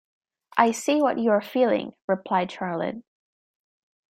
[0.57, 3.03] “I see what you are feeling,” replied Charlotte.